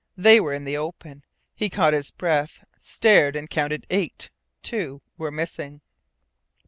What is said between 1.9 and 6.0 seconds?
his breath, stared and counted eight! Two were missing.